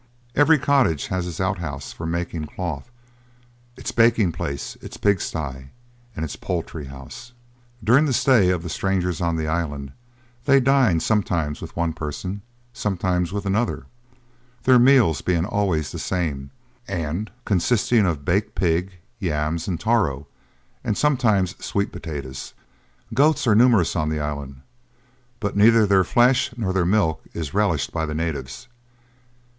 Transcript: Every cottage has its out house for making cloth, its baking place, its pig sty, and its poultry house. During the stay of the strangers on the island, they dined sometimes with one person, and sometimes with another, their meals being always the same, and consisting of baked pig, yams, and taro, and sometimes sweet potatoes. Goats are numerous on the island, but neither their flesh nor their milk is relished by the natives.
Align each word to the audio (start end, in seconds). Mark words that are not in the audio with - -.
Every 0.35 0.57
cottage 0.57 1.09
has 1.09 1.27
its 1.27 1.39
out 1.39 1.59
house 1.59 1.93
for 1.93 2.07
making 2.07 2.45
cloth, 2.47 2.89
its 3.77 3.91
baking 3.91 4.31
place, 4.31 4.75
its 4.81 4.97
pig 4.97 5.21
sty, 5.21 5.69
and 6.15 6.25
its 6.25 6.35
poultry 6.35 6.85
house. 6.85 7.33
During 7.83 8.05
the 8.07 8.13
stay 8.13 8.49
of 8.49 8.63
the 8.63 8.69
strangers 8.69 9.21
on 9.21 9.35
the 9.35 9.47
island, 9.47 9.91
they 10.45 10.59
dined 10.59 11.03
sometimes 11.03 11.61
with 11.61 11.75
one 11.75 11.93
person, 11.93 12.31
and 12.31 12.41
sometimes 12.73 13.31
with 13.31 13.45
another, 13.45 13.85
their 14.63 14.79
meals 14.79 15.21
being 15.21 15.45
always 15.45 15.91
the 15.91 15.99
same, 15.99 16.49
and 16.87 17.29
consisting 17.45 18.03
of 18.07 18.25
baked 18.25 18.55
pig, 18.55 18.93
yams, 19.19 19.67
and 19.67 19.79
taro, 19.79 20.25
and 20.83 20.97
sometimes 20.97 21.63
sweet 21.63 21.91
potatoes. 21.91 22.55
Goats 23.13 23.45
are 23.45 23.53
numerous 23.53 23.95
on 23.95 24.09
the 24.09 24.19
island, 24.19 24.61
but 25.39 25.55
neither 25.55 25.85
their 25.85 26.03
flesh 26.03 26.51
nor 26.57 26.73
their 26.73 26.87
milk 26.87 27.21
is 27.35 27.53
relished 27.53 27.91
by 27.93 28.07
the 28.07 28.15
natives. 28.15 28.67